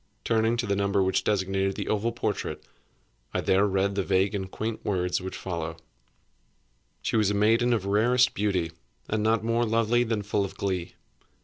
Turning 0.23 0.57
to 0.57 0.65
the 0.65 0.75
number 0.75 1.03
which 1.03 1.23
designated 1.23 1.75
the 1.75 1.87
oval 1.87 2.11
portrait, 2.11 2.63
I 3.35 3.41
there 3.41 3.67
read 3.67 3.93
the 3.93 4.01
vague 4.01 4.33
and 4.33 4.49
quaint 4.49 4.83
words 4.83 5.21
which 5.21 5.37
follow: 5.37 5.77
"She 7.03 7.15
was 7.17 7.29
a 7.29 7.35
maiden 7.35 7.71
of 7.71 7.85
rarest 7.85 8.33
beauty, 8.33 8.71
and 9.07 9.21
not 9.21 9.43
more 9.43 9.63
lovely 9.63 10.03
than 10.03 10.23
full 10.23 10.43
of 10.43 10.55
glee. 10.55 10.95